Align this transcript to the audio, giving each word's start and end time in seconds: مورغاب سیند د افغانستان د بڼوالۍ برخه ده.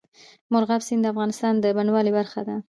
مورغاب 0.51 0.81
سیند 0.87 1.01
د 1.03 1.07
افغانستان 1.13 1.53
د 1.59 1.65
بڼوالۍ 1.77 2.11
برخه 2.19 2.41
ده. 2.47 2.55